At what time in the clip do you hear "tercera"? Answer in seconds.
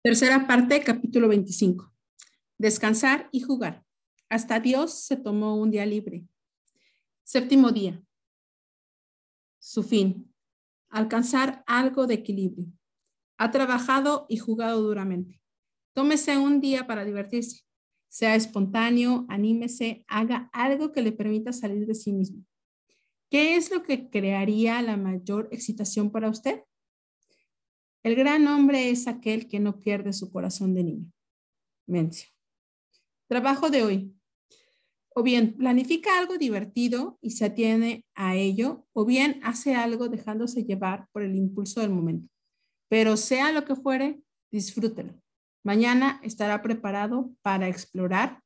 0.00-0.46